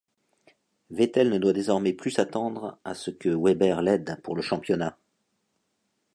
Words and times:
Vettel 0.89 1.29
ne 1.29 1.37
doit 1.37 1.53
désormais 1.53 1.93
plus 1.93 2.09
s'attendre 2.09 2.79
à 2.83 2.95
ce 2.95 3.11
que 3.11 3.29
Webber 3.29 3.83
l'aide 3.83 4.19
pour 4.23 4.35
le 4.35 4.41
championnat. 4.41 4.97